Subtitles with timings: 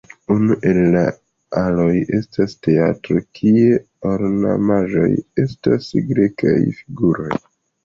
[0.35, 1.01] Unu el la
[1.63, 1.89] aloj
[2.19, 5.13] estas teatro, kie la ornamaĵoj
[5.47, 7.33] estas grekaj figuroj.